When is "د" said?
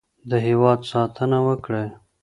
0.29-0.31